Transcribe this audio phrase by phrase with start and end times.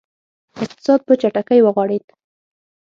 [0.63, 2.05] اقتصاد په چټکۍ وغوړېد.